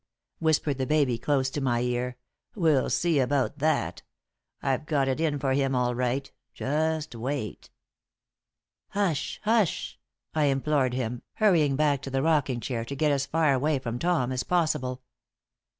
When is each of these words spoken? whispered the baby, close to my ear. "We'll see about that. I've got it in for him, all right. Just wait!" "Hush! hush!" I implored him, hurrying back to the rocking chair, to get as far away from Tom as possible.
whispered 0.39 0.79
the 0.79 0.87
baby, 0.87 1.15
close 1.19 1.51
to 1.51 1.61
my 1.61 1.81
ear. 1.81 2.17
"We'll 2.55 2.89
see 2.89 3.19
about 3.19 3.59
that. 3.59 4.01
I've 4.59 4.87
got 4.87 5.07
it 5.07 5.19
in 5.19 5.37
for 5.37 5.53
him, 5.53 5.75
all 5.75 5.93
right. 5.93 6.31
Just 6.55 7.13
wait!" 7.13 7.69
"Hush! 8.87 9.39
hush!" 9.43 9.99
I 10.33 10.45
implored 10.45 10.95
him, 10.95 11.21
hurrying 11.35 11.75
back 11.75 12.01
to 12.01 12.09
the 12.09 12.23
rocking 12.23 12.59
chair, 12.61 12.83
to 12.83 12.95
get 12.95 13.11
as 13.11 13.27
far 13.27 13.53
away 13.53 13.77
from 13.77 13.99
Tom 13.99 14.31
as 14.31 14.41
possible. 14.41 15.03